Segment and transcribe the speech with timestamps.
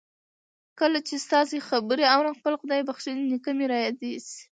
[0.79, 3.97] کله چې ستاسې خبرې آورم خپل خدای بخښلی نېکه مې را یاد
[4.29, 4.37] شي